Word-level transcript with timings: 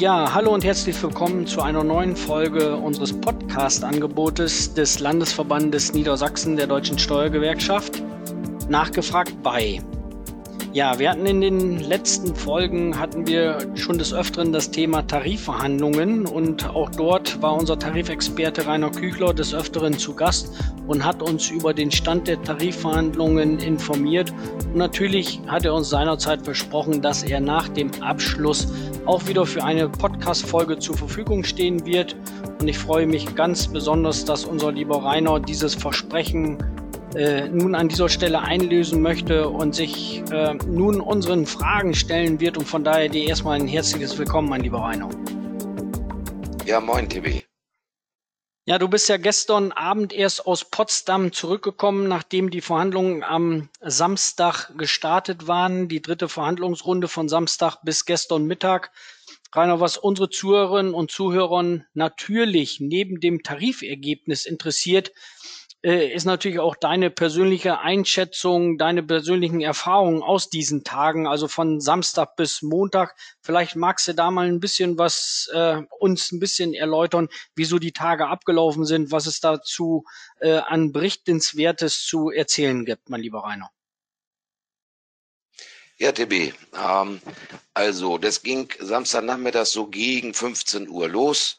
Ja, 0.00 0.32
hallo 0.32 0.54
und 0.54 0.64
herzlich 0.64 1.02
willkommen 1.02 1.46
zu 1.46 1.60
einer 1.60 1.84
neuen 1.84 2.16
Folge 2.16 2.74
unseres 2.74 3.12
Podcast-Angebotes 3.12 4.72
des 4.72 4.98
Landesverbandes 4.98 5.92
Niedersachsen 5.92 6.56
der 6.56 6.66
Deutschen 6.66 6.98
Steuergewerkschaft. 6.98 8.02
Nachgefragt 8.70 9.42
bei. 9.42 9.82
Ja, 10.72 11.00
wir 11.00 11.10
hatten 11.10 11.26
in 11.26 11.40
den 11.40 11.80
letzten 11.80 12.36
Folgen 12.36 12.96
hatten 12.96 13.26
wir 13.26 13.58
schon 13.74 13.98
des 13.98 14.14
Öfteren 14.14 14.52
das 14.52 14.70
Thema 14.70 15.02
Tarifverhandlungen 15.02 16.26
und 16.26 16.64
auch 16.70 16.90
dort 16.90 17.42
war 17.42 17.54
unser 17.56 17.76
Tarifexperte 17.76 18.68
Rainer 18.68 18.92
Küchler 18.92 19.34
des 19.34 19.52
Öfteren 19.52 19.98
zu 19.98 20.14
Gast 20.14 20.52
und 20.86 21.04
hat 21.04 21.22
uns 21.22 21.50
über 21.50 21.74
den 21.74 21.90
Stand 21.90 22.28
der 22.28 22.40
Tarifverhandlungen 22.40 23.58
informiert. 23.58 24.32
Und 24.66 24.76
natürlich 24.76 25.40
hat 25.48 25.64
er 25.64 25.74
uns 25.74 25.90
seinerzeit 25.90 26.42
versprochen, 26.42 27.02
dass 27.02 27.24
er 27.24 27.40
nach 27.40 27.68
dem 27.68 27.90
Abschluss 28.00 28.72
auch 29.06 29.26
wieder 29.26 29.46
für 29.46 29.64
eine 29.64 29.88
Podcast-Folge 29.88 30.78
zur 30.78 30.96
Verfügung 30.96 31.42
stehen 31.42 31.84
wird. 31.84 32.14
Und 32.60 32.68
ich 32.68 32.78
freue 32.78 33.08
mich 33.08 33.34
ganz 33.34 33.66
besonders, 33.66 34.24
dass 34.24 34.44
unser 34.44 34.70
lieber 34.70 35.02
Rainer 35.02 35.40
dieses 35.40 35.74
Versprechen 35.74 36.58
äh, 37.14 37.48
nun 37.48 37.74
an 37.74 37.88
dieser 37.88 38.08
Stelle 38.08 38.40
einlösen 38.40 39.02
möchte 39.02 39.48
und 39.48 39.74
sich 39.74 40.22
äh, 40.30 40.54
nun 40.66 41.00
unseren 41.00 41.46
Fragen 41.46 41.94
stellen 41.94 42.40
wird. 42.40 42.56
Und 42.56 42.66
von 42.66 42.84
daher 42.84 43.08
dir 43.08 43.26
erstmal 43.26 43.60
ein 43.60 43.66
herzliches 43.66 44.16
Willkommen, 44.18 44.48
mein 44.48 44.62
lieber 44.62 44.78
Rainer. 44.78 45.08
Ja, 46.66 46.80
moin, 46.80 47.08
TB. 47.08 47.44
Ja, 48.66 48.78
du 48.78 48.86
bist 48.86 49.08
ja 49.08 49.16
gestern 49.16 49.72
Abend 49.72 50.12
erst 50.12 50.46
aus 50.46 50.64
Potsdam 50.64 51.32
zurückgekommen, 51.32 52.06
nachdem 52.06 52.50
die 52.50 52.60
Verhandlungen 52.60 53.24
am 53.24 53.68
Samstag 53.80 54.70
gestartet 54.78 55.48
waren. 55.48 55.88
Die 55.88 56.02
dritte 56.02 56.28
Verhandlungsrunde 56.28 57.08
von 57.08 57.28
Samstag 57.28 57.78
bis 57.82 58.04
gestern 58.04 58.46
Mittag. 58.46 58.92
Rainer, 59.52 59.80
was 59.80 59.96
unsere 59.96 60.30
Zuhörerinnen 60.30 60.94
und 60.94 61.10
Zuhörer 61.10 61.80
natürlich 61.94 62.78
neben 62.78 63.18
dem 63.18 63.42
Tarifergebnis 63.42 64.46
interessiert, 64.46 65.10
ist 65.82 66.26
natürlich 66.26 66.58
auch 66.58 66.76
deine 66.76 67.10
persönliche 67.10 67.78
Einschätzung, 67.78 68.76
deine 68.76 69.02
persönlichen 69.02 69.62
Erfahrungen 69.62 70.22
aus 70.22 70.50
diesen 70.50 70.84
Tagen, 70.84 71.26
also 71.26 71.48
von 71.48 71.80
Samstag 71.80 72.36
bis 72.36 72.60
Montag. 72.60 73.16
Vielleicht 73.40 73.76
magst 73.76 74.06
du 74.06 74.12
da 74.12 74.30
mal 74.30 74.46
ein 74.46 74.60
bisschen 74.60 74.98
was 74.98 75.50
äh, 75.54 75.80
uns 75.98 76.32
ein 76.32 76.40
bisschen 76.40 76.74
erläutern, 76.74 77.28
wieso 77.54 77.78
die 77.78 77.92
Tage 77.92 78.26
abgelaufen 78.26 78.84
sind, 78.84 79.10
was 79.10 79.26
es 79.26 79.40
dazu 79.40 80.04
äh, 80.40 80.58
an 80.58 80.92
Berichtenswertes 80.92 82.04
zu 82.04 82.30
erzählen 82.30 82.84
gibt, 82.84 83.08
mein 83.08 83.22
lieber 83.22 83.44
Rainer. 83.44 83.70
Ja, 85.96 86.12
TB. 86.12 86.54
Ähm, 86.74 87.20
also, 87.72 88.18
das 88.18 88.42
ging 88.42 88.70
Samstagnachmittag 88.78 89.66
so 89.66 89.86
gegen 89.86 90.34
15 90.34 90.88
Uhr 90.88 91.08
los. 91.08 91.56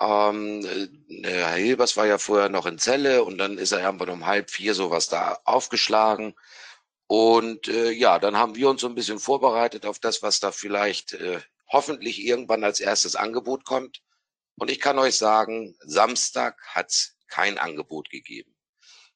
Ähm, 0.00 0.64
äh, 1.08 1.30
Herr 1.30 1.54
Hilbers 1.54 1.96
war 1.96 2.06
ja 2.06 2.18
vorher 2.18 2.48
noch 2.48 2.66
in 2.66 2.78
Zelle 2.78 3.24
und 3.24 3.38
dann 3.38 3.58
ist 3.58 3.72
er 3.72 3.80
irgendwann 3.80 4.10
um 4.10 4.26
halb 4.26 4.50
vier 4.50 4.74
sowas 4.74 5.08
da 5.08 5.38
aufgeschlagen. 5.44 6.34
Und 7.06 7.68
äh, 7.68 7.90
ja, 7.92 8.18
dann 8.18 8.36
haben 8.36 8.56
wir 8.56 8.68
uns 8.68 8.80
so 8.80 8.88
ein 8.88 8.94
bisschen 8.94 9.18
vorbereitet 9.18 9.86
auf 9.86 9.98
das, 9.98 10.22
was 10.22 10.40
da 10.40 10.52
vielleicht 10.52 11.14
äh, 11.14 11.40
hoffentlich 11.68 12.24
irgendwann 12.24 12.64
als 12.64 12.80
erstes 12.80 13.16
Angebot 13.16 13.64
kommt. 13.64 14.02
Und 14.56 14.70
ich 14.70 14.80
kann 14.80 14.98
euch 14.98 15.16
sagen, 15.16 15.76
Samstag 15.80 16.60
hat's 16.74 17.16
kein 17.28 17.58
Angebot 17.58 18.10
gegeben. 18.10 18.54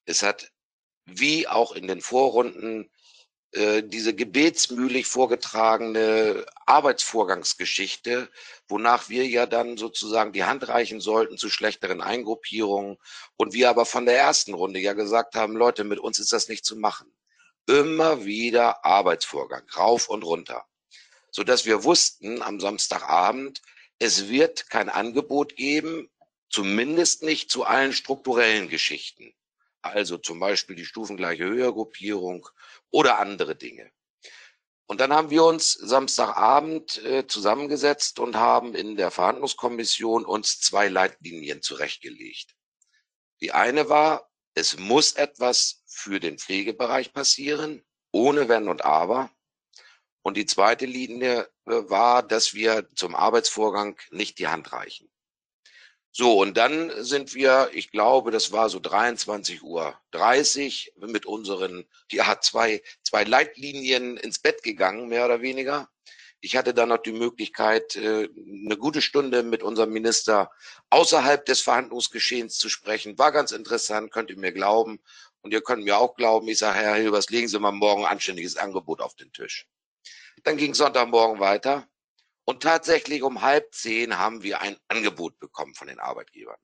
Es 0.04 0.22
hat 0.22 0.50
wie 1.04 1.48
auch 1.48 1.72
in 1.72 1.88
den 1.88 2.00
Vorrunden 2.00 2.90
diese 3.52 4.14
gebetsmühlig 4.14 5.06
vorgetragene 5.08 6.46
Arbeitsvorgangsgeschichte, 6.66 8.30
wonach 8.68 9.08
wir 9.08 9.26
ja 9.26 9.46
dann 9.46 9.76
sozusagen 9.76 10.32
die 10.32 10.44
Hand 10.44 10.68
reichen 10.68 11.00
sollten 11.00 11.36
zu 11.36 11.50
schlechteren 11.50 12.00
Eingruppierungen 12.00 12.96
und 13.36 13.52
wir 13.52 13.68
aber 13.68 13.86
von 13.86 14.06
der 14.06 14.16
ersten 14.16 14.54
Runde 14.54 14.78
ja 14.78 14.92
gesagt 14.92 15.34
haben, 15.34 15.56
Leute, 15.56 15.82
mit 15.82 15.98
uns 15.98 16.20
ist 16.20 16.32
das 16.32 16.48
nicht 16.48 16.64
zu 16.64 16.76
machen. 16.76 17.12
Immer 17.66 18.24
wieder 18.24 18.84
Arbeitsvorgang, 18.84 19.68
rauf 19.76 20.08
und 20.08 20.22
runter, 20.22 20.64
so 21.32 21.42
dass 21.42 21.66
wir 21.66 21.82
wussten 21.82 22.42
am 22.42 22.60
Samstagabend, 22.60 23.62
es 23.98 24.28
wird 24.28 24.70
kein 24.70 24.88
Angebot 24.88 25.56
geben, 25.56 26.08
zumindest 26.50 27.24
nicht 27.24 27.50
zu 27.50 27.64
allen 27.64 27.92
strukturellen 27.92 28.68
Geschichten. 28.68 29.34
Also 29.82 30.18
zum 30.18 30.38
Beispiel 30.38 30.76
die 30.76 30.84
stufengleiche 30.84 31.44
Höhergruppierung 31.44 32.48
oder 32.90 33.18
andere 33.18 33.56
Dinge. 33.56 33.90
Und 34.86 35.00
dann 35.00 35.12
haben 35.12 35.30
wir 35.30 35.44
uns 35.44 35.72
Samstagabend 35.74 37.02
äh, 37.04 37.26
zusammengesetzt 37.26 38.18
und 38.18 38.34
haben 38.34 38.74
in 38.74 38.96
der 38.96 39.12
Verhandlungskommission 39.12 40.24
uns 40.24 40.60
zwei 40.60 40.88
Leitlinien 40.88 41.62
zurechtgelegt. 41.62 42.56
Die 43.40 43.52
eine 43.52 43.88
war, 43.88 44.28
es 44.54 44.78
muss 44.78 45.12
etwas 45.12 45.84
für 45.86 46.18
den 46.18 46.38
Pflegebereich 46.38 47.12
passieren, 47.12 47.84
ohne 48.10 48.48
Wenn 48.48 48.68
und 48.68 48.84
Aber. 48.84 49.30
Und 50.22 50.36
die 50.36 50.46
zweite 50.46 50.86
Linie 50.86 51.48
äh, 51.66 51.88
war, 51.88 52.22
dass 52.22 52.52
wir 52.52 52.88
zum 52.96 53.14
Arbeitsvorgang 53.14 53.96
nicht 54.10 54.38
die 54.40 54.48
Hand 54.48 54.72
reichen. 54.72 55.08
So, 56.12 56.40
und 56.40 56.56
dann 56.56 56.92
sind 57.04 57.34
wir, 57.34 57.70
ich 57.72 57.92
glaube, 57.92 58.32
das 58.32 58.50
war 58.50 58.68
so 58.68 58.80
23 58.80 59.62
Uhr 59.62 59.96
30 60.10 60.94
mit 60.96 61.24
unseren, 61.24 61.86
ja, 62.10 62.40
zwei, 62.40 62.82
zwei 63.02 63.22
Leitlinien 63.24 64.16
ins 64.16 64.40
Bett 64.40 64.62
gegangen, 64.64 65.08
mehr 65.08 65.24
oder 65.24 65.40
weniger. 65.40 65.88
Ich 66.40 66.56
hatte 66.56 66.74
dann 66.74 66.88
noch 66.88 66.98
die 66.98 67.12
Möglichkeit, 67.12 67.96
äh, 67.96 68.28
eine 68.64 68.76
gute 68.76 69.02
Stunde 69.02 69.42
mit 69.42 69.62
unserem 69.62 69.92
Minister 69.92 70.50
außerhalb 70.88 71.44
des 71.44 71.60
Verhandlungsgeschehens 71.60 72.56
zu 72.56 72.68
sprechen. 72.68 73.18
War 73.18 73.30
ganz 73.30 73.52
interessant, 73.52 74.10
könnt 74.10 74.30
ihr 74.30 74.38
mir 74.38 74.52
glauben. 74.52 75.00
Und 75.42 75.52
ihr 75.52 75.62
könnt 75.62 75.84
mir 75.84 75.98
auch 75.98 76.16
glauben, 76.16 76.48
ich 76.48 76.58
sage, 76.58 76.78
Herr 76.78 76.94
Hilbers, 76.96 77.30
legen 77.30 77.48
Sie 77.48 77.58
mal 77.58 77.72
morgen 77.72 78.04
ein 78.04 78.12
anständiges 78.12 78.56
Angebot 78.56 79.00
auf 79.00 79.14
den 79.14 79.32
Tisch. 79.32 79.66
Dann 80.42 80.56
ging 80.56 80.74
Sonntagmorgen 80.74 81.40
weiter. 81.40 81.86
Und 82.44 82.62
tatsächlich 82.62 83.22
um 83.22 83.42
halb 83.42 83.72
zehn 83.74 84.18
haben 84.18 84.42
wir 84.42 84.60
ein 84.60 84.76
Angebot 84.88 85.38
bekommen 85.38 85.74
von 85.74 85.88
den 85.88 86.00
Arbeitgebern. 86.00 86.58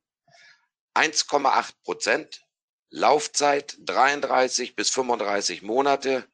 1,8 0.95 1.73
Prozent, 1.85 2.47
Laufzeit 2.91 3.77
33 3.81 4.75
bis 4.75 4.91
35 4.91 5.63
Monate 5.63 6.27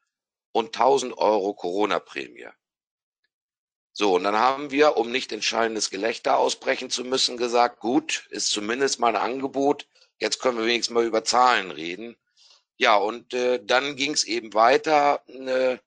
und 0.53 0.67
1000 0.77 1.19
Euro 1.19 1.55
Corona-Prämie. 1.55 2.49
So, 3.95 4.15
und 4.15 4.25
dann 4.25 4.37
haben 4.37 4.71
wir, 4.71 4.97
um 4.97 5.11
nicht 5.11 5.33
entscheidendes 5.33 5.91
Gelächter 5.91 6.39
ausbrechen 6.39 6.89
zu 6.89 7.05
müssen, 7.05 7.37
gesagt, 7.37 7.81
gut, 7.81 8.27
ist 8.31 8.51
zumindest 8.51 9.01
mal 9.01 9.15
ein 9.15 9.23
Angebot. 9.23 9.87
Jetzt 10.19 10.41
können 10.41 10.57
wir 10.59 10.65
wenigstens 10.65 10.95
mal 10.95 11.05
über 11.05 11.25
Zahlen 11.25 11.71
reden. 11.71 12.17
Ja, 12.79 12.97
und 12.97 13.35
äh, 13.35 13.63
dann 13.63 13.97
ging 13.97 14.13
es 14.13 14.25
eben 14.25 14.55
weiter. 14.55 15.23
Äh, 15.29 15.79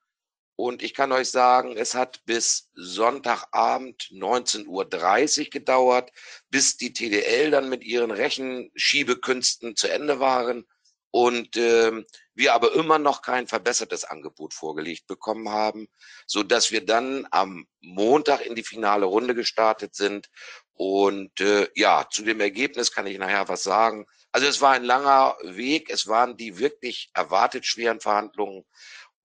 und 0.56 0.82
ich 0.82 0.94
kann 0.94 1.12
euch 1.12 1.30
sagen, 1.30 1.76
es 1.76 1.96
hat 1.96 2.24
bis 2.26 2.70
Sonntagabend 2.76 4.10
19.30 4.12 4.68
Uhr 4.68 5.50
gedauert, 5.50 6.12
bis 6.50 6.78
die 6.78 6.94
TDL 6.94 7.52
dann 7.52 7.70
mit 7.70 7.84
ihren 7.84 8.12
Rechenschiebekünsten 8.12 9.76
zu 9.76 9.88
Ende 9.88 10.20
waren 10.20 10.66
und 11.12 11.56
äh, 11.56 12.04
wir 12.34 12.54
aber 12.54 12.74
immer 12.74 13.00
noch 13.00 13.22
kein 13.22 13.48
verbessertes 13.48 14.04
Angebot 14.04 14.54
vorgelegt 14.54 15.08
bekommen 15.08 15.48
haben, 15.48 15.88
so 16.28 16.44
dass 16.44 16.72
wir 16.72 16.86
dann 16.86 17.26
am 17.32 17.68
Montag 17.80 18.46
in 18.46 18.56
die 18.56 18.64
finale 18.64 19.06
Runde 19.06 19.34
gestartet 19.34 19.96
sind. 19.96 20.30
Und 20.74 21.40
äh, 21.40 21.70
ja, 21.76 22.06
zu 22.12 22.24
dem 22.24 22.42
Ergebnis 22.42 22.92
kann 22.92 23.08
ich 23.08 23.18
nachher 23.18 23.48
was 23.48 23.64
sagen. 23.64 24.06
Also 24.34 24.48
es 24.48 24.60
war 24.60 24.74
ein 24.74 24.84
langer 24.84 25.38
Weg, 25.44 25.90
es 25.90 26.08
waren 26.08 26.36
die 26.36 26.58
wirklich 26.58 27.10
erwartet 27.14 27.66
schweren 27.66 28.02
Verhandlungen. 28.02 28.66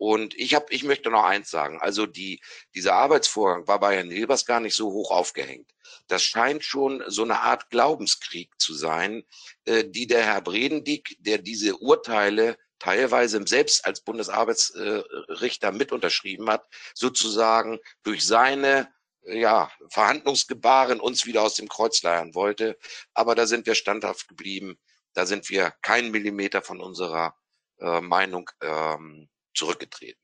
Und 0.00 0.34
ich 0.34 0.54
habe, 0.54 0.64
ich 0.70 0.82
möchte 0.82 1.10
noch 1.10 1.24
eins 1.24 1.50
sagen. 1.50 1.78
Also 1.78 2.06
die, 2.06 2.40
dieser 2.74 2.94
Arbeitsvorgang 2.94 3.68
war 3.68 3.80
bei 3.80 3.96
Herrn 3.96 4.10
Hilbers 4.10 4.46
gar 4.46 4.58
nicht 4.58 4.74
so 4.74 4.92
hoch 4.92 5.10
aufgehängt. 5.10 5.70
Das 6.08 6.22
scheint 6.22 6.64
schon 6.64 7.04
so 7.06 7.22
eine 7.22 7.40
Art 7.40 7.68
Glaubenskrieg 7.68 8.48
zu 8.58 8.72
sein, 8.72 9.24
äh, 9.66 9.84
die 9.84 10.06
der 10.06 10.24
Herr 10.24 10.40
Bredendieck, 10.40 11.18
der 11.18 11.36
diese 11.36 11.76
Urteile 11.76 12.56
teilweise 12.78 13.46
selbst 13.46 13.84
als 13.84 14.00
Bundesarbeitsrichter 14.00 15.70
mit 15.70 15.92
unterschrieben 15.92 16.48
hat, 16.48 16.66
sozusagen 16.94 17.78
durch 18.02 18.24
seine 18.24 18.90
ja, 19.24 19.70
Verhandlungsgebaren 19.90 20.98
uns 20.98 21.26
wieder 21.26 21.42
aus 21.42 21.56
dem 21.56 21.68
Kreuz 21.68 22.02
leiern 22.02 22.34
wollte. 22.34 22.78
Aber 23.12 23.34
da 23.34 23.44
sind 23.44 23.66
wir 23.66 23.74
standhaft 23.74 24.28
geblieben. 24.28 24.78
Da 25.12 25.26
sind 25.26 25.50
wir 25.50 25.74
keinen 25.82 26.10
Millimeter 26.10 26.62
von 26.62 26.80
unserer 26.80 27.36
äh, 27.80 28.00
Meinung 28.00 28.48
ähm, 28.62 29.28
zurückgetreten. 29.54 30.20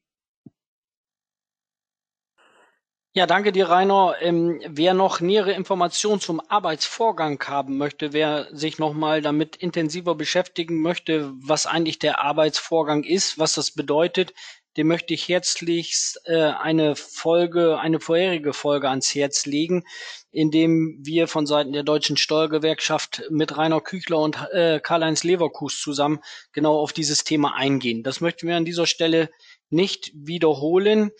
Ja, 3.14 3.26
danke 3.26 3.50
dir, 3.50 3.70
Rainer. 3.70 4.16
Ähm, 4.20 4.60
wer 4.66 4.92
noch 4.92 5.20
nähere 5.20 5.52
Informationen 5.52 6.20
zum 6.20 6.40
Arbeitsvorgang 6.50 7.42
haben 7.46 7.78
möchte, 7.78 8.12
wer 8.12 8.46
sich 8.54 8.78
nochmal 8.78 9.22
damit 9.22 9.56
intensiver 9.56 10.14
beschäftigen 10.14 10.82
möchte, 10.82 11.32
was 11.36 11.64
eigentlich 11.64 11.98
der 11.98 12.20
Arbeitsvorgang 12.20 13.04
ist, 13.04 13.38
was 13.38 13.54
das 13.54 13.70
bedeutet, 13.70 14.34
dem 14.76 14.88
möchte 14.88 15.14
ich 15.14 15.28
herzlichst 15.28 16.20
äh, 16.24 16.36
eine 16.36 16.96
Folge, 16.96 17.78
eine 17.78 18.00
vorherige 18.00 18.52
Folge 18.52 18.88
ans 18.88 19.14
Herz 19.14 19.46
legen, 19.46 19.84
in 20.30 20.50
dem 20.50 20.98
wir 21.02 21.28
von 21.28 21.46
Seiten 21.46 21.72
der 21.72 21.82
Deutschen 21.82 22.16
Steuergewerkschaft 22.16 23.22
mit 23.30 23.56
Rainer 23.56 23.80
Küchler 23.80 24.18
und 24.18 24.36
äh, 24.52 24.80
Karl-Heinz 24.80 25.24
Leverkus 25.24 25.80
zusammen 25.80 26.20
genau 26.52 26.78
auf 26.78 26.92
dieses 26.92 27.24
Thema 27.24 27.54
eingehen. 27.54 28.02
Das 28.02 28.20
möchten 28.20 28.46
wir 28.46 28.56
an 28.56 28.64
dieser 28.64 28.86
Stelle 28.86 29.30
nicht 29.70 30.12
wiederholen 30.14 31.10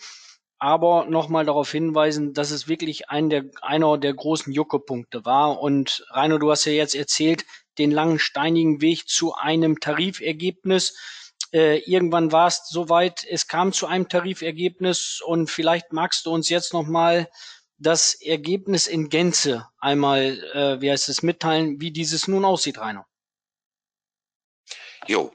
aber 0.59 1.05
nochmal 1.05 1.45
darauf 1.45 1.71
hinweisen, 1.71 2.33
dass 2.33 2.51
es 2.51 2.67
wirklich 2.67 3.09
ein 3.09 3.29
der, 3.29 3.45
einer 3.61 3.97
der 3.97 4.13
großen 4.13 4.51
Juckepunkte 4.51 5.23
war. 5.25 5.61
Und 5.61 6.05
Rainer, 6.09 6.39
du 6.39 6.49
hast 6.49 6.65
ja 6.65 6.71
jetzt 6.71 6.95
erzählt, 6.95 7.45
den 7.77 7.91
langen 7.91 8.19
steinigen 8.19 8.81
Weg 8.81 9.07
zu 9.07 9.33
einem 9.33 9.79
Tarifergebnis. 9.79 10.97
Äh, 11.53 11.79
irgendwann 11.79 12.31
war 12.31 12.47
es 12.47 12.63
soweit, 12.67 13.25
es 13.29 13.47
kam 13.47 13.73
zu 13.73 13.87
einem 13.87 14.09
Tarifergebnis 14.09 15.21
und 15.25 15.49
vielleicht 15.49 15.93
magst 15.93 16.25
du 16.25 16.31
uns 16.31 16.49
jetzt 16.49 16.73
nochmal 16.73 17.29
das 17.77 18.15
Ergebnis 18.15 18.87
in 18.87 19.09
Gänze 19.09 19.67
einmal, 19.79 20.43
äh, 20.53 20.81
wie 20.81 20.91
heißt 20.91 21.09
es, 21.09 21.23
mitteilen, 21.23 21.79
wie 21.79 21.91
dieses 21.91 22.27
nun 22.27 22.43
aussieht, 22.43 22.79
Rainer. 22.79 23.05
Jo, 25.07 25.31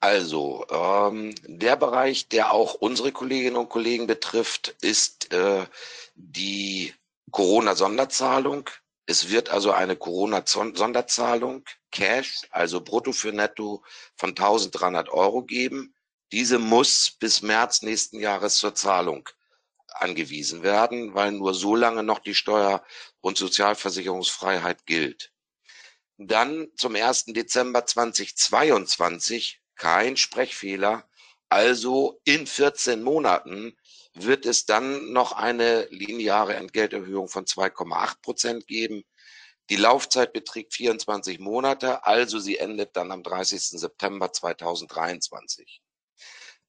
also, 0.00 0.64
ähm, 0.70 1.34
der 1.46 1.76
Bereich, 1.76 2.28
der 2.28 2.52
auch 2.52 2.74
unsere 2.74 3.12
Kolleginnen 3.12 3.56
und 3.56 3.68
Kollegen 3.68 4.06
betrifft, 4.06 4.74
ist 4.80 5.32
äh, 5.32 5.66
die 6.14 6.94
Corona-Sonderzahlung. 7.30 8.70
Es 9.10 9.28
wird 9.28 9.48
also 9.48 9.72
eine 9.72 9.96
Corona-Sonderzahlung, 9.96 11.64
Cash, 11.90 12.42
also 12.50 12.80
brutto 12.80 13.10
für 13.10 13.32
netto 13.32 13.82
von 14.14 14.30
1300 14.30 15.08
Euro 15.08 15.42
geben. 15.42 15.96
Diese 16.30 16.60
muss 16.60 17.16
bis 17.18 17.42
März 17.42 17.82
nächsten 17.82 18.20
Jahres 18.20 18.58
zur 18.58 18.76
Zahlung 18.76 19.28
angewiesen 19.88 20.62
werden, 20.62 21.12
weil 21.12 21.32
nur 21.32 21.54
so 21.54 21.74
lange 21.74 22.04
noch 22.04 22.20
die 22.20 22.36
Steuer- 22.36 22.84
und 23.20 23.36
Sozialversicherungsfreiheit 23.36 24.86
gilt. 24.86 25.32
Dann 26.16 26.68
zum 26.76 26.94
1. 26.94 27.24
Dezember 27.34 27.84
2022 27.84 29.60
kein 29.74 30.16
Sprechfehler. 30.16 31.10
Also 31.48 32.20
in 32.22 32.46
14 32.46 33.02
Monaten 33.02 33.76
wird 34.14 34.46
es 34.46 34.66
dann 34.66 35.12
noch 35.12 35.32
eine 35.32 35.86
lineare 35.90 36.54
Entgelterhöhung 36.54 37.28
von 37.28 37.44
2,8 37.44 38.20
Prozent 38.22 38.66
geben. 38.66 39.04
Die 39.70 39.76
Laufzeit 39.76 40.32
beträgt 40.32 40.74
24 40.74 41.38
Monate, 41.38 42.04
also 42.04 42.38
sie 42.40 42.58
endet 42.58 42.96
dann 42.96 43.12
am 43.12 43.22
30. 43.22 43.78
September 43.78 44.32
2023. 44.32 45.80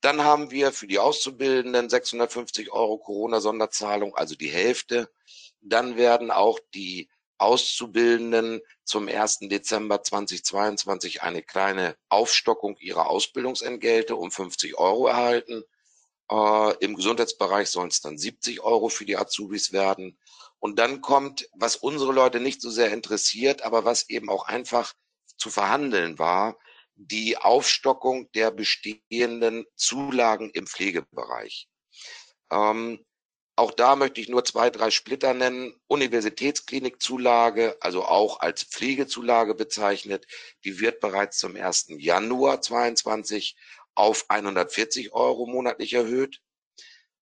Dann 0.02 0.24
haben 0.24 0.52
wir 0.52 0.72
für 0.72 0.88
die 0.88 1.00
Auszubildenden 1.00 1.90
650 1.90 2.72
Euro 2.72 2.98
Corona-Sonderzahlung, 2.98 4.16
also 4.16 4.36
die 4.36 4.50
Hälfte. 4.50 5.10
Dann 5.62 5.96
werden 5.96 6.32
auch 6.32 6.60
die 6.74 7.10
Auszubildenden 7.38 8.62
zum 8.84 9.08
1. 9.08 9.40
Dezember 9.42 10.04
2022 10.04 11.24
eine 11.24 11.42
kleine 11.42 11.96
Aufstockung 12.10 12.78
ihrer 12.78 13.10
Ausbildungsentgelte 13.10 14.16
um 14.16 14.30
50 14.30 14.78
Euro 14.78 15.08
erhalten. 15.08 15.64
Äh, 16.32 16.76
Im 16.80 16.96
Gesundheitsbereich 16.96 17.70
sollen 17.70 17.90
es 17.90 18.02
dann 18.02 18.18
70 18.18 18.62
Euro 18.62 18.90
für 18.90 19.06
die 19.06 19.18
Azubis 19.18 19.74
werden. 19.74 20.18
Und 20.60 20.80
dann 20.80 21.02
kommt, 21.02 21.50
was 21.54 21.76
unsere 21.76 22.14
Leute 22.14 22.40
nicht 22.40 22.62
so 22.62 22.70
sehr 22.70 22.92
interessiert, 22.92 23.64
aber 23.64 23.84
was 23.84 24.10
eben 24.10 24.30
auch 24.30 24.46
einfach 24.46 24.94
zu 25.38 25.50
verhandeln 25.50 26.20
war, 26.20 26.58
die 26.96 27.38
Aufstockung 27.38 28.32
der 28.34 28.52
bestehenden 28.52 29.66
Zulagen 29.76 30.52
im 30.52 30.68
Pflegebereich. 30.68 31.68
Ähm, 32.52 33.04
auch 33.56 33.72
da 33.72 33.96
möchte 33.96 34.22
ich 34.22 34.30
nur 34.30 34.46
zwei, 34.46 34.70
drei 34.70 34.92
Splitter 34.92 35.34
nennen. 35.34 35.76
Universitätsklinikzulage, 35.88 37.76
also 37.82 38.06
auch 38.06 38.40
als 38.40 38.64
Pflegezulage 38.64 39.56
bezeichnet, 39.56 40.26
die 40.64 40.80
wird 40.80 41.00
bereits 41.00 41.40
zum 41.40 41.56
1. 41.56 41.88
Januar 41.98 42.62
22 42.62 43.56
auf 43.96 44.26
140 44.30 45.14
Euro 45.14 45.46
monatlich 45.46 45.94
erhöht. 45.94 46.42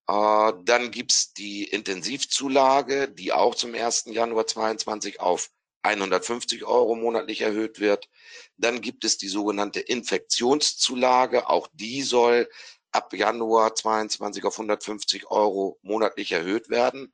Äh, 0.08 0.54
dann 0.64 0.92
gibt's 0.92 1.34
die 1.34 1.66
Intensivzulage, 1.66 3.10
die 3.10 3.32
auch 3.32 3.56
zum 3.56 3.74
1. 3.76 4.06
Januar 4.08 4.48
22 4.48 5.20
auf 5.20 5.50
150 5.84 6.66
Euro 6.66 6.96
monatlich 6.96 7.42
erhöht 7.42 7.80
wird. 7.80 8.10
Dann 8.58 8.82
gibt 8.82 9.06
es 9.06 9.18
die 9.18 9.28
sogenannte 9.28 9.80
Infektionszulage. 9.80 11.48
Auch 11.50 11.68
die 11.74 12.02
soll 12.02 12.50
ab 12.92 13.14
Januar 13.14 13.76
22 13.76 14.44
auf 14.46 14.56
150 14.56 15.30
Euro 15.30 15.80
monatlich 15.82 16.32
erhöht 16.32 16.70
werden. 16.70 17.14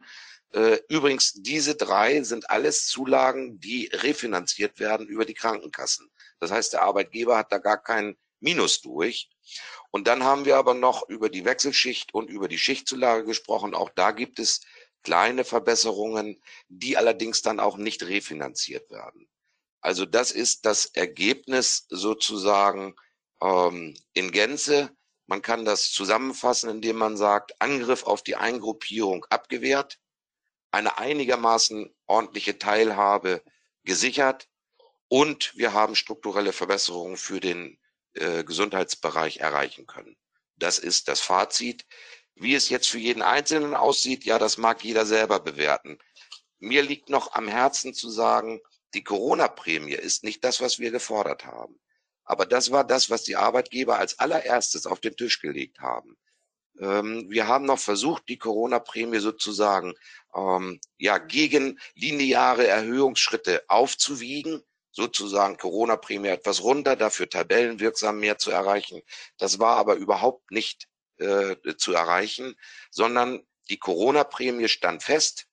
Äh, 0.53 0.79
übrigens, 0.87 1.33
diese 1.33 1.75
drei 1.75 2.23
sind 2.23 2.49
alles 2.49 2.87
Zulagen, 2.87 3.59
die 3.59 3.89
refinanziert 3.91 4.79
werden 4.79 5.07
über 5.07 5.25
die 5.25 5.33
Krankenkassen. 5.33 6.09
Das 6.39 6.51
heißt, 6.51 6.73
der 6.73 6.83
Arbeitgeber 6.83 7.37
hat 7.37 7.51
da 7.51 7.57
gar 7.57 7.81
keinen 7.81 8.17
Minus 8.39 8.81
durch. 8.81 9.29
Und 9.91 10.07
dann 10.07 10.23
haben 10.23 10.45
wir 10.45 10.57
aber 10.57 10.73
noch 10.73 11.07
über 11.09 11.29
die 11.29 11.45
Wechselschicht 11.45 12.13
und 12.13 12.29
über 12.29 12.47
die 12.47 12.57
Schichtzulage 12.57 13.25
gesprochen. 13.25 13.73
Auch 13.75 13.89
da 13.89 14.11
gibt 14.11 14.39
es 14.39 14.61
kleine 15.03 15.45
Verbesserungen, 15.45 16.41
die 16.67 16.97
allerdings 16.97 17.41
dann 17.41 17.59
auch 17.59 17.77
nicht 17.77 18.03
refinanziert 18.03 18.89
werden. 18.89 19.29
Also 19.81 20.05
das 20.05 20.31
ist 20.31 20.65
das 20.65 20.87
Ergebnis 20.87 21.85
sozusagen 21.89 22.95
ähm, 23.41 23.95
in 24.13 24.31
Gänze. 24.31 24.89
Man 25.27 25.41
kann 25.41 25.63
das 25.63 25.91
zusammenfassen, 25.91 26.69
indem 26.69 26.97
man 26.97 27.17
sagt, 27.17 27.59
Angriff 27.61 28.03
auf 28.03 28.23
die 28.23 28.35
Eingruppierung 28.35 29.25
abgewehrt, 29.29 29.99
eine 30.71 30.97
einigermaßen 30.97 31.93
ordentliche 32.07 32.57
Teilhabe 32.57 33.43
gesichert 33.83 34.49
und 35.07 35.55
wir 35.55 35.73
haben 35.73 35.95
strukturelle 35.95 36.51
Verbesserungen 36.51 37.17
für 37.17 37.39
den 37.39 37.77
äh, 38.15 38.43
Gesundheitsbereich 38.43 39.37
erreichen 39.37 39.85
können. 39.85 40.17
Das 40.57 40.79
ist 40.79 41.07
das 41.07 41.19
Fazit. 41.19 41.85
Wie 42.35 42.55
es 42.55 42.69
jetzt 42.69 42.87
für 42.87 42.97
jeden 42.97 43.21
Einzelnen 43.21 43.75
aussieht, 43.75 44.25
ja, 44.25 44.39
das 44.39 44.57
mag 44.57 44.83
jeder 44.83 45.05
selber 45.05 45.39
bewerten. 45.39 45.99
Mir 46.59 46.81
liegt 46.81 47.09
noch 47.09 47.33
am 47.33 47.47
Herzen 47.47 47.93
zu 47.93 48.09
sagen, 48.09 48.59
die 48.93 49.03
Corona-Prämie 49.03 49.93
ist 49.93 50.23
nicht 50.23 50.43
das, 50.43 50.61
was 50.61 50.79
wir 50.79 50.91
gefordert 50.91 51.45
haben. 51.45 51.79
Aber 52.23 52.45
das 52.45 52.71
war 52.71 52.83
das, 52.83 53.09
was 53.09 53.23
die 53.23 53.35
Arbeitgeber 53.35 53.99
als 53.99 54.19
allererstes 54.19 54.85
auf 54.87 54.99
den 54.99 55.15
Tisch 55.15 55.39
gelegt 55.41 55.79
haben. 55.79 56.17
Ähm, 56.79 57.29
wir 57.29 57.47
haben 57.47 57.65
noch 57.65 57.79
versucht, 57.79 58.27
die 58.27 58.37
Corona-Prämie 58.37 59.19
sozusagen 59.19 59.93
ähm, 60.35 60.79
ja 60.97 61.17
gegen 61.19 61.79
lineare 61.93 62.67
Erhöhungsschritte 62.67 63.63
aufzuwiegen, 63.67 64.63
sozusagen 64.95 65.57
Corona-Prämie 65.57 66.29
etwas 66.29 66.63
runter, 66.63 66.95
dafür 66.95 67.29
tabellenwirksam 67.29 68.17
mehr 68.17 68.37
zu 68.37 68.49
erreichen. 68.49 69.01
Das 69.37 69.59
war 69.59 69.75
aber 69.75 69.95
überhaupt 69.95 70.51
nicht 70.51 70.87
äh, 71.17 71.55
zu 71.77 71.93
erreichen, 71.93 72.55
sondern 72.91 73.45
die 73.69 73.77
Corona-Prämie 73.77 74.69
stand 74.69 75.03
fest. 75.03 75.47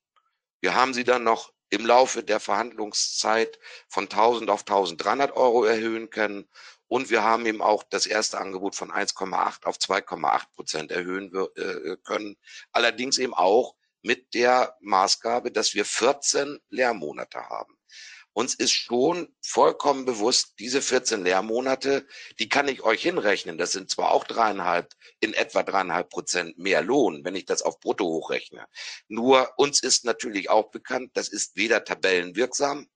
Wir 0.61 0.75
haben 0.75 0.95
sie 0.95 1.03
dann 1.03 1.25
noch 1.25 1.53
im 1.71 1.85
Laufe 1.85 2.23
der 2.23 2.39
Verhandlungszeit 2.39 3.59
von 3.89 4.05
1000 4.05 4.49
auf 4.49 4.61
1300 4.61 5.35
Euro 5.37 5.65
erhöhen 5.65 6.11
können. 6.11 6.49
Und 6.87 7.11
wir 7.11 7.25
haben 7.25 7.47
eben 7.47 7.63
auch 7.63 7.83
das 7.83 8.07
erste 8.07 8.39
Angebot 8.39 8.77
von 8.77 8.93
1,8 8.93 9.65
auf 9.65 9.77
2,8 9.77 10.43
Prozent 10.55 10.93
erhöhen 10.93 11.35
äh, 11.57 11.97
können. 12.05 12.37
Allerdings 12.71 13.19
eben 13.19 13.35
auch 13.35 13.75
mit 14.03 14.35
der 14.35 14.77
Maßgabe, 14.81 15.51
dass 15.51 15.75
wir 15.75 15.85
14 15.85 16.61
Lehrmonate 16.69 17.49
haben 17.49 17.77
uns 18.35 18.55
ist 18.55 18.73
schon 18.73 19.29
vollkommen 19.43 20.05
bewusst, 20.05 20.55
diese 20.59 20.81
14 20.81 21.25
Lehrmonate, 21.25 22.07
die 22.39 22.49
kann 22.49 22.69
ich 22.69 22.83
euch 22.83 23.03
hinrechnen. 23.03 23.59
Das 23.59 23.73
sind 23.73 23.91
zwar 23.91 24.13
auch 24.13 24.25
dreieinhalb, 24.25 24.93
in 25.21 25.35
etwa 25.35 25.63
dreieinhalb 25.63 26.11
Prozent 26.11 26.59
mehr 26.59 26.83
Lohn, 26.83 27.25
wenn 27.25 27.35
ich 27.35 27.45
das 27.45 27.63
auf 27.63 27.81
Brutto 27.81 28.05
hochrechne. 28.05 28.67
Nur 29.09 29.53
uns 29.57 29.83
ist 29.83 30.05
natürlich 30.05 30.51
auch 30.51 30.71
bekannt, 30.71 31.11
das 31.15 31.29
ist 31.29 31.57
weder 31.57 31.85
tabellenwirksam, 31.85 32.89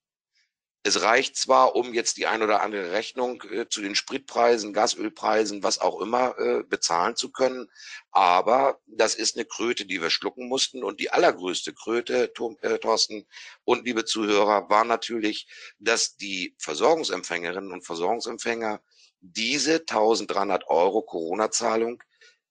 es 0.86 1.02
reicht 1.02 1.34
zwar, 1.34 1.74
um 1.74 1.92
jetzt 1.94 2.16
die 2.16 2.28
ein 2.28 2.44
oder 2.44 2.62
andere 2.62 2.92
Rechnung 2.92 3.42
äh, 3.50 3.68
zu 3.68 3.82
den 3.82 3.96
Spritpreisen, 3.96 4.72
Gasölpreisen, 4.72 5.64
was 5.64 5.80
auch 5.80 6.00
immer 6.00 6.38
äh, 6.38 6.62
bezahlen 6.62 7.16
zu 7.16 7.32
können, 7.32 7.68
aber 8.12 8.78
das 8.86 9.16
ist 9.16 9.36
eine 9.36 9.46
Kröte, 9.46 9.84
die 9.84 10.00
wir 10.00 10.10
schlucken 10.10 10.46
mussten. 10.46 10.84
Und 10.84 11.00
die 11.00 11.10
allergrößte 11.10 11.74
Kröte, 11.74 12.32
äh, 12.62 12.78
Thorsten 12.78 13.26
und 13.64 13.84
liebe 13.84 14.04
Zuhörer, 14.04 14.70
war 14.70 14.84
natürlich, 14.84 15.48
dass 15.80 16.16
die 16.16 16.54
Versorgungsempfängerinnen 16.58 17.72
und 17.72 17.84
Versorgungsempfänger 17.84 18.80
diese 19.20 19.80
1300 19.80 20.68
Euro 20.68 21.02
Corona-Zahlung 21.02 22.00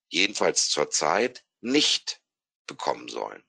jedenfalls 0.10 0.68
zurzeit 0.68 1.46
nicht 1.62 2.20
bekommen 2.68 3.08
sollen. 3.08 3.46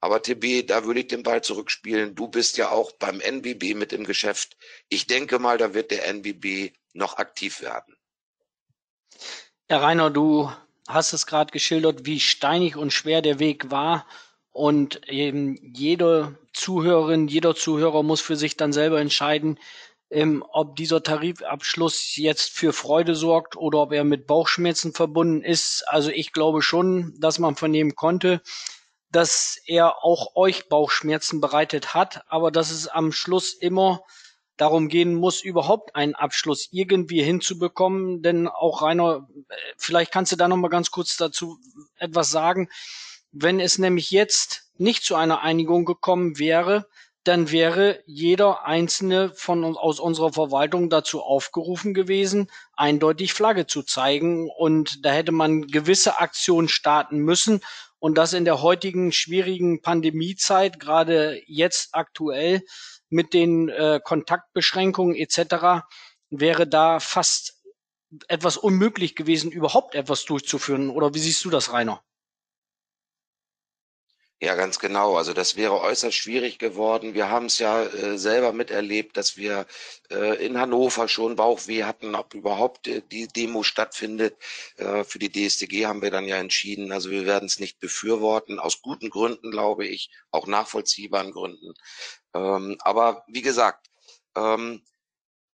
Aber 0.00 0.22
TB, 0.22 0.66
da 0.66 0.84
würde 0.84 1.00
ich 1.00 1.08
den 1.08 1.22
Ball 1.22 1.42
zurückspielen. 1.42 2.14
Du 2.14 2.28
bist 2.28 2.56
ja 2.56 2.70
auch 2.70 2.92
beim 2.92 3.20
NBB 3.20 3.74
mit 3.74 3.92
im 3.92 4.04
Geschäft. 4.04 4.56
Ich 4.88 5.06
denke 5.06 5.38
mal, 5.38 5.58
da 5.58 5.74
wird 5.74 5.90
der 5.90 6.06
NBB 6.06 6.72
noch 6.92 7.18
aktiv 7.18 7.60
werden. 7.60 7.96
Ja, 9.68 9.78
Rainer, 9.78 10.10
du 10.10 10.50
hast 10.86 11.12
es 11.12 11.26
gerade 11.26 11.52
geschildert, 11.52 12.06
wie 12.06 12.20
steinig 12.20 12.76
und 12.76 12.92
schwer 12.92 13.22
der 13.22 13.38
Weg 13.38 13.70
war. 13.70 14.06
Und 14.50 15.08
eben 15.08 15.56
jede 15.62 16.38
Zuhörerin, 16.52 17.28
jeder 17.28 17.54
Zuhörer 17.54 18.02
muss 18.02 18.20
für 18.20 18.36
sich 18.36 18.56
dann 18.56 18.72
selber 18.72 19.00
entscheiden, 19.00 19.58
ähm, 20.10 20.44
ob 20.52 20.76
dieser 20.76 21.02
Tarifabschluss 21.02 22.16
jetzt 22.16 22.50
für 22.50 22.72
Freude 22.72 23.14
sorgt 23.14 23.56
oder 23.56 23.78
ob 23.78 23.92
er 23.92 24.04
mit 24.04 24.26
Bauchschmerzen 24.26 24.94
verbunden 24.94 25.42
ist. 25.42 25.84
Also 25.86 26.10
ich 26.10 26.32
glaube 26.32 26.62
schon, 26.62 27.14
dass 27.20 27.38
man 27.38 27.56
vernehmen 27.56 27.94
konnte, 27.94 28.40
dass 29.10 29.58
er 29.66 30.04
auch 30.04 30.36
euch 30.36 30.68
Bauchschmerzen 30.68 31.40
bereitet 31.40 31.94
hat, 31.94 32.22
aber 32.28 32.50
dass 32.50 32.70
es 32.70 32.88
am 32.88 33.12
Schluss 33.12 33.54
immer 33.54 34.02
darum 34.58 34.88
gehen 34.88 35.14
muss, 35.14 35.42
überhaupt 35.42 35.94
einen 35.94 36.14
Abschluss 36.14 36.68
irgendwie 36.72 37.22
hinzubekommen. 37.22 38.22
Denn 38.22 38.48
auch 38.48 38.82
Rainer, 38.82 39.26
äh, 39.48 39.54
vielleicht 39.78 40.12
kannst 40.12 40.32
du 40.32 40.36
da 40.36 40.48
noch 40.48 40.56
mal 40.56 40.68
ganz 40.68 40.90
kurz 40.90 41.16
dazu 41.16 41.58
etwas 41.96 42.30
sagen. 42.30 42.68
Wenn 43.30 43.60
es 43.60 43.78
nämlich 43.78 44.10
jetzt 44.10 44.70
nicht 44.76 45.04
zu 45.04 45.14
einer 45.14 45.42
Einigung 45.42 45.84
gekommen 45.84 46.38
wäre, 46.38 46.88
dann 47.24 47.50
wäre 47.50 48.02
jeder 48.06 48.64
einzelne 48.64 49.32
von 49.34 49.62
uns 49.62 49.76
aus 49.76 50.00
unserer 50.00 50.32
Verwaltung 50.32 50.88
dazu 50.88 51.20
aufgerufen 51.20 51.92
gewesen, 51.92 52.50
eindeutig 52.74 53.34
Flagge 53.34 53.66
zu 53.66 53.82
zeigen. 53.82 54.48
Und 54.48 55.04
da 55.04 55.10
hätte 55.10 55.32
man 55.32 55.66
gewisse 55.66 56.20
Aktionen 56.20 56.68
starten 56.68 57.18
müssen. 57.18 57.60
Und 57.98 58.16
das 58.16 58.32
in 58.32 58.44
der 58.44 58.62
heutigen 58.62 59.12
schwierigen 59.12 59.82
Pandemiezeit, 59.82 60.78
gerade 60.78 61.42
jetzt 61.46 61.90
aktuell 61.92 62.62
mit 63.08 63.34
den 63.34 63.68
äh, 63.68 64.00
Kontaktbeschränkungen 64.02 65.16
etc., 65.16 65.84
wäre 66.30 66.66
da 66.66 67.00
fast 67.00 67.62
etwas 68.28 68.56
unmöglich 68.56 69.16
gewesen, 69.16 69.50
überhaupt 69.50 69.94
etwas 69.94 70.24
durchzuführen. 70.24 70.90
Oder 70.90 71.14
wie 71.14 71.18
siehst 71.18 71.44
du 71.44 71.50
das, 71.50 71.72
Rainer? 71.72 72.02
Ja, 74.40 74.54
ganz 74.54 74.78
genau. 74.78 75.16
Also 75.16 75.32
das 75.32 75.56
wäre 75.56 75.80
äußerst 75.80 76.16
schwierig 76.16 76.58
geworden. 76.60 77.12
Wir 77.14 77.28
haben 77.28 77.46
es 77.46 77.58
ja 77.58 77.82
äh, 77.82 78.16
selber 78.18 78.52
miterlebt, 78.52 79.16
dass 79.16 79.36
wir 79.36 79.66
äh, 80.12 80.44
in 80.46 80.58
Hannover 80.58 81.08
schon 81.08 81.34
Bauchweh 81.34 81.82
hatten, 81.82 82.14
ob 82.14 82.34
überhaupt 82.34 82.86
äh, 82.86 83.02
die 83.10 83.26
Demo 83.26 83.64
stattfindet. 83.64 84.36
Äh, 84.76 85.02
für 85.02 85.18
die 85.18 85.32
DSDG 85.32 85.86
haben 85.86 86.02
wir 86.02 86.12
dann 86.12 86.26
ja 86.26 86.36
entschieden, 86.36 86.92
also 86.92 87.10
wir 87.10 87.26
werden 87.26 87.46
es 87.46 87.58
nicht 87.58 87.80
befürworten, 87.80 88.60
aus 88.60 88.80
guten 88.80 89.10
Gründen, 89.10 89.50
glaube 89.50 89.86
ich, 89.88 90.10
auch 90.30 90.46
nachvollziehbaren 90.46 91.32
Gründen. 91.32 91.74
Ähm, 92.34 92.76
aber 92.80 93.24
wie 93.26 93.42
gesagt, 93.42 93.88
ähm, 94.36 94.82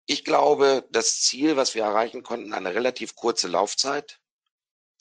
ich 0.06 0.24
glaube, 0.24 0.86
das 0.90 1.22
Ziel, 1.22 1.56
was 1.56 1.74
wir 1.74 1.84
erreichen 1.84 2.22
konnten, 2.22 2.52
eine 2.52 2.74
relativ 2.74 3.14
kurze 3.16 3.48
Laufzeit, 3.48 4.20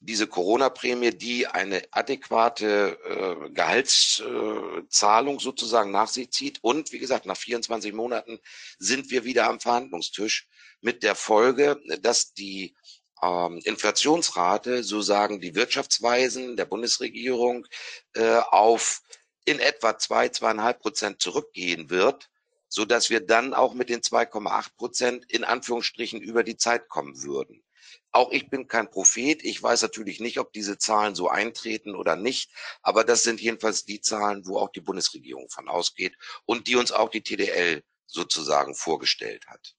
diese 0.05 0.27
Corona-Prämie, 0.27 1.11
die 1.11 1.47
eine 1.47 1.81
adäquate 1.91 2.97
äh, 3.05 3.49
Gehaltszahlung 3.51 5.37
äh, 5.37 5.41
sozusagen 5.41 5.91
nach 5.91 6.09
sich 6.09 6.31
zieht. 6.31 6.59
Und 6.61 6.91
wie 6.91 6.99
gesagt, 6.99 7.25
nach 7.25 7.37
24 7.37 7.93
Monaten 7.93 8.39
sind 8.77 9.09
wir 9.11 9.23
wieder 9.23 9.47
am 9.47 9.59
Verhandlungstisch 9.59 10.47
mit 10.81 11.03
der 11.03 11.15
Folge, 11.15 11.79
dass 12.01 12.33
die 12.33 12.75
ähm, 13.21 13.61
Inflationsrate, 13.63 14.83
so 14.83 15.01
sagen 15.01 15.39
die 15.39 15.55
Wirtschaftsweisen 15.55 16.57
der 16.57 16.65
Bundesregierung, 16.65 17.65
äh, 18.13 18.39
auf 18.51 19.01
in 19.45 19.59
etwa 19.59 19.97
zwei, 19.97 20.29
zweieinhalb 20.29 20.81
Prozent 20.81 21.21
zurückgehen 21.21 21.89
wird, 21.89 22.29
so 22.73 22.85
dass 22.85 23.11
wir 23.11 23.19
dann 23.19 23.53
auch 23.53 23.75
mit 23.75 23.89
den 23.89 24.01
2,8 24.01 24.75
Prozent 24.77 25.31
in 25.31 25.43
Anführungsstrichen 25.43 26.19
über 26.21 26.43
die 26.43 26.57
Zeit 26.57 26.89
kommen 26.89 27.21
würden. 27.21 27.63
Auch 28.11 28.31
ich 28.31 28.49
bin 28.49 28.67
kein 28.67 28.89
Prophet. 28.89 29.43
Ich 29.43 29.61
weiß 29.61 29.83
natürlich 29.83 30.19
nicht, 30.19 30.39
ob 30.39 30.51
diese 30.53 30.79
Zahlen 30.79 31.13
so 31.13 31.29
eintreten 31.29 31.95
oder 31.95 32.15
nicht. 32.15 32.49
Aber 32.81 33.03
das 33.03 33.21
sind 33.21 33.39
jedenfalls 33.39 33.85
die 33.85 34.01
Zahlen, 34.01 34.47
wo 34.47 34.57
auch 34.57 34.69
die 34.69 34.81
Bundesregierung 34.81 35.49
von 35.49 35.69
ausgeht 35.69 36.17
und 36.45 36.65
die 36.65 36.75
uns 36.75 36.91
auch 36.91 37.09
die 37.09 37.21
TDL 37.21 37.83
sozusagen 38.07 38.73
vorgestellt 38.73 39.45
hat. 39.45 39.75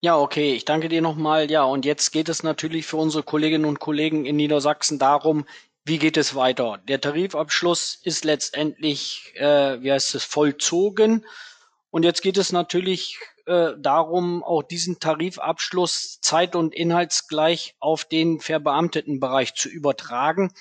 Ja, 0.00 0.18
okay, 0.18 0.54
ich 0.54 0.64
danke 0.64 0.88
dir 0.88 1.02
nochmal. 1.02 1.48
Ja, 1.48 1.62
und 1.62 1.84
jetzt 1.84 2.10
geht 2.10 2.28
es 2.28 2.42
natürlich 2.42 2.86
für 2.86 2.96
unsere 2.96 3.22
Kolleginnen 3.22 3.66
und 3.66 3.78
Kollegen 3.78 4.26
in 4.26 4.34
Niedersachsen 4.34 4.98
darum, 4.98 5.46
wie 5.84 5.98
geht 5.98 6.16
es 6.16 6.34
weiter? 6.34 6.78
Der 6.88 7.00
Tarifabschluss 7.00 7.98
ist 8.02 8.24
letztendlich, 8.24 9.32
äh, 9.36 9.80
wie 9.82 9.92
heißt 9.92 10.14
es, 10.14 10.24
vollzogen. 10.24 11.26
Und 11.90 12.04
jetzt 12.04 12.22
geht 12.22 12.38
es 12.38 12.52
natürlich 12.52 13.18
äh, 13.46 13.72
darum, 13.78 14.44
auch 14.44 14.62
diesen 14.62 15.00
Tarifabschluss 15.00 16.20
zeit- 16.20 16.54
und 16.54 16.74
inhaltsgleich 16.74 17.74
auf 17.80 18.04
den 18.04 18.40
verbeamteten 18.40 19.18
Bereich 19.18 19.54
zu 19.54 19.68
übertragen. 19.68 20.52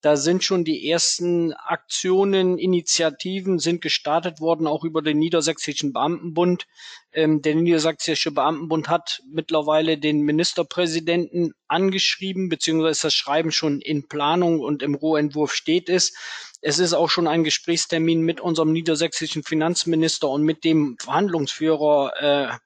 Da 0.00 0.16
sind 0.16 0.44
schon 0.44 0.64
die 0.64 0.88
ersten 0.88 1.52
Aktionen, 1.52 2.56
Initiativen 2.56 3.58
sind 3.58 3.80
gestartet 3.80 4.40
worden, 4.40 4.68
auch 4.68 4.84
über 4.84 5.02
den 5.02 5.18
Niedersächsischen 5.18 5.92
Beamtenbund. 5.92 6.66
Ähm, 7.12 7.42
der 7.42 7.56
Niedersächsische 7.56 8.30
Beamtenbund 8.30 8.88
hat 8.88 9.22
mittlerweile 9.28 9.98
den 9.98 10.20
Ministerpräsidenten 10.20 11.52
angeschrieben, 11.66 12.48
beziehungsweise 12.48 13.02
das 13.02 13.14
Schreiben 13.14 13.50
schon 13.50 13.80
in 13.80 14.06
Planung 14.06 14.60
und 14.60 14.84
im 14.84 14.94
Rohentwurf 14.94 15.52
steht 15.52 15.88
es. 15.88 16.14
Es 16.60 16.78
ist 16.78 16.92
auch 16.92 17.10
schon 17.10 17.26
ein 17.26 17.42
Gesprächstermin 17.42 18.22
mit 18.22 18.40
unserem 18.40 18.72
niedersächsischen 18.72 19.42
Finanzminister 19.42 20.28
und 20.28 20.44
mit 20.44 20.62
dem 20.62 20.96
Verhandlungsführer 21.00 22.12
äh, 22.20 22.56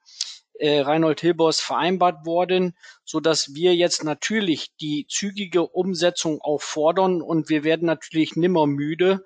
äh, 0.55 0.79
Reinhold 0.79 1.21
Hilbers 1.21 1.59
vereinbart 1.59 2.25
worden, 2.25 2.75
so 3.03 3.19
dass 3.19 3.53
wir 3.53 3.75
jetzt 3.75 4.03
natürlich 4.03 4.75
die 4.77 5.05
zügige 5.09 5.67
Umsetzung 5.67 6.41
auch 6.41 6.61
fordern 6.61 7.21
und 7.21 7.49
wir 7.49 7.63
werden 7.63 7.85
natürlich 7.85 8.35
nimmer 8.35 8.67
müde, 8.67 9.23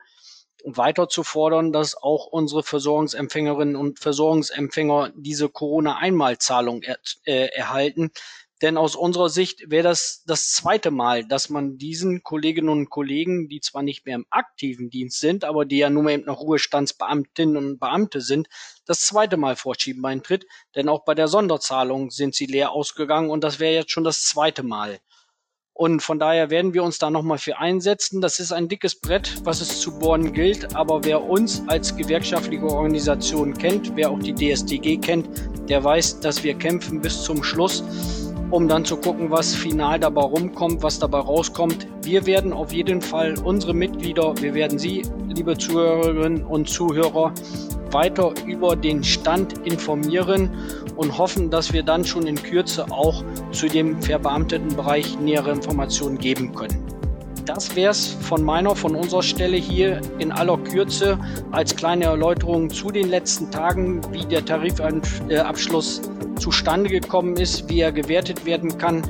weiter 0.64 1.08
zu 1.08 1.24
fordern, 1.24 1.72
dass 1.72 1.96
auch 1.96 2.26
unsere 2.26 2.64
Versorgungsempfängerinnen 2.64 3.76
und 3.76 4.00
Versorgungsempfänger 4.00 5.12
diese 5.16 5.50
Corona-Einmalzahlung 5.50 6.82
er, 6.82 6.98
äh, 7.26 7.48
erhalten. 7.56 8.12
Denn 8.62 8.78
aus 8.78 8.96
unserer 8.96 9.30
Sicht 9.30 9.70
wäre 9.70 9.84
das 9.84 10.24
das 10.26 10.52
zweite 10.52 10.90
Mal, 10.90 11.24
dass 11.24 11.50
man 11.50 11.78
diesen 11.78 12.24
Kolleginnen 12.24 12.70
und 12.70 12.90
Kollegen, 12.90 13.50
die 13.50 13.60
zwar 13.60 13.84
nicht 13.84 14.06
mehr 14.06 14.16
im 14.16 14.26
aktiven 14.32 14.90
Dienst 14.90 15.20
sind, 15.20 15.44
aber 15.44 15.66
die 15.66 15.78
ja 15.78 15.92
nun 15.92 16.10
eben 16.10 16.26
noch 16.26 16.40
Ruhestandsbeamtinnen 16.40 17.56
und 17.56 17.80
Beamte 17.80 18.20
sind, 18.20 18.48
das 18.86 19.02
zweite 19.02 19.38
Mal 19.38 19.56
vorschieben 19.56 20.04
eintritt. 20.06 20.48
Denn 20.76 20.90
auch 20.90 21.06
bei 21.06 21.14
der 21.14 21.28
Sonderzahlung 21.28 22.10
sind 22.10 22.34
sie 22.34 22.48
leer 22.48 22.72
ausgegangen 22.72 23.30
und 23.30 23.44
das 23.44 23.60
wäre 23.60 23.76
jetzt 23.76 23.92
schon 23.92 24.04
das 24.04 24.24
zweite 24.24 24.64
Mal. 24.64 25.00
Und 25.80 26.02
von 26.02 26.18
daher 26.18 26.50
werden 26.50 26.74
wir 26.74 26.84
uns 26.84 26.98
da 26.98 27.12
nochmal 27.12 27.38
für 27.38 27.60
einsetzen. 27.60 28.20
Das 28.20 28.40
ist 28.40 28.52
ein 28.52 28.68
dickes 28.68 29.00
Brett, 29.00 29.36
was 29.44 29.62
es 29.62 29.80
zu 29.80 30.00
bohren 30.00 30.34
gilt. 30.34 30.76
Aber 30.76 31.04
wer 31.04 31.22
uns 31.22 31.62
als 31.68 31.96
gewerkschaftliche 31.96 32.66
Organisation 32.66 33.54
kennt, 33.56 33.96
wer 33.96 34.10
auch 34.10 34.18
die 34.18 34.34
DSDG 34.34 34.98
kennt, 34.98 35.30
der 35.70 35.84
weiß, 35.84 36.20
dass 36.22 36.44
wir 36.44 36.56
kämpfen 36.56 37.00
bis 37.00 37.22
zum 37.22 37.44
Schluss 37.44 37.84
um 38.52 38.68
dann 38.68 38.86
zu 38.86 38.98
gucken, 38.98 39.30
was 39.30 39.54
final 39.54 40.00
dabei 40.00 40.22
rumkommt, 40.22 40.82
was 40.84 41.00
dabei 41.00 41.20
rauskommt. 41.20 41.88
Wir 42.04 42.26
werden 42.26 42.54
auf 42.54 42.72
jeden 42.72 43.02
Fall 43.02 43.36
unsere 43.44 43.74
Mitglieder, 43.74 44.34
wir 44.40 44.54
werden 44.54 44.80
Sie, 44.80 45.04
liebe 45.28 45.58
Zuhörerinnen 45.58 46.44
und 46.46 46.70
Zuhörer, 46.70 47.34
weiter 47.92 48.34
über 48.46 48.76
den 48.76 49.04
Stand 49.04 49.66
informieren 49.66 50.50
und 50.96 51.18
hoffen, 51.18 51.50
dass 51.50 51.74
wir 51.74 51.84
dann 51.84 52.06
schon 52.06 52.28
in 52.28 52.36
Kürze 52.36 52.86
auch 52.92 53.24
zu 53.52 53.68
dem 53.68 54.02
verbeamteten 54.02 54.76
Bereich 54.76 55.20
nähere 55.20 55.52
Informationen 55.52 56.18
geben 56.18 56.54
können. 56.54 56.87
Das 57.48 57.78
wäre 57.78 57.92
es 57.92 58.08
von 58.08 58.44
meiner, 58.44 58.76
von 58.76 58.94
unserer 58.94 59.24
Stelle 59.24 59.56
hier 59.56 60.02
in 60.20 60.34
aller 60.34 60.58
Kürze 60.58 61.18
als 61.52 61.74
kleine 61.74 62.04
Erläuterung 62.04 62.70
zu 62.70 62.92
den 62.92 63.08
letzten 63.08 63.50
Tagen, 63.50 64.02
wie 64.12 64.26
der 64.26 64.44
Tarifabschluss 64.44 66.02
zustande 66.38 66.90
gekommen 66.90 67.38
ist, 67.38 67.70
wie 67.70 67.80
er 67.80 67.94
gewertet 67.94 68.46
werden 68.46 68.78
kann. 68.78 69.02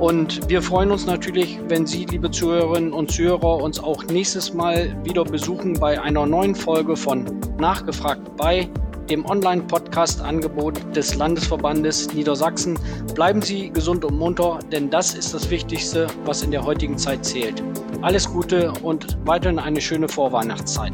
Und 0.00 0.48
wir 0.48 0.62
freuen 0.62 0.90
uns 0.90 1.06
natürlich, 1.06 1.60
wenn 1.68 1.86
Sie, 1.86 2.06
liebe 2.06 2.28
Zuhörerinnen 2.28 2.92
und 2.92 3.12
Zuhörer, 3.12 3.62
uns 3.62 3.78
auch 3.78 4.02
nächstes 4.04 4.52
Mal 4.52 4.94
wieder 5.04 5.24
besuchen 5.24 5.74
bei 5.74 6.00
einer 6.00 6.26
neuen 6.26 6.56
Folge 6.56 6.96
von 6.96 7.24
Nachgefragt 7.58 8.36
bei 8.36 8.68
dem 9.10 9.24
Online-Podcast-Angebot 9.24 10.96
des 10.96 11.14
Landesverbandes 11.14 12.12
Niedersachsen. 12.12 12.78
Bleiben 13.14 13.42
Sie 13.42 13.70
gesund 13.70 14.04
und 14.04 14.18
munter, 14.18 14.58
denn 14.72 14.90
das 14.90 15.14
ist 15.14 15.34
das 15.34 15.50
Wichtigste, 15.50 16.06
was 16.24 16.42
in 16.42 16.50
der 16.50 16.64
heutigen 16.64 16.98
Zeit 16.98 17.24
zählt. 17.24 17.62
Alles 18.02 18.30
Gute 18.30 18.72
und 18.82 19.18
weiterhin 19.24 19.58
eine 19.58 19.80
schöne 19.80 20.08
Vorweihnachtszeit. 20.08 20.92